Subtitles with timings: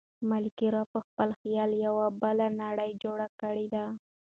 [0.29, 3.85] ملکیار په خپل خیال یوه بېله نړۍ جوړه کړې ده.